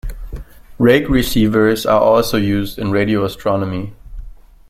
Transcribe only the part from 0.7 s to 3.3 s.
Rake receivers are also used in radio